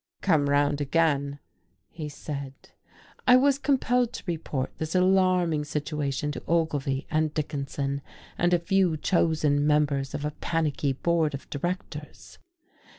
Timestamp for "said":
2.09-2.55